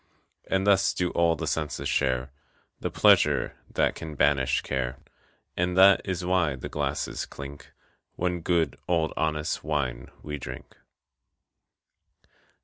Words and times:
And 0.47 0.65
thus 0.65 0.95
do 0.95 1.11
all 1.11 1.35
the 1.35 1.45
senses 1.45 1.87
share 1.87 2.31
The 2.79 2.89
pleasure 2.89 3.55
that 3.69 3.93
can 3.93 4.15
banish 4.15 4.63
care. 4.63 4.97
And 5.55 5.77
that 5.77 6.01
is 6.03 6.25
why 6.25 6.55
the 6.55 6.69
glasses 6.69 7.27
clink 7.27 7.71
When 8.15 8.41
good 8.41 8.79
old 8.87 9.13
honest 9.15 9.63
wine 9.63 10.09
we 10.23 10.39
drink. 10.39 10.75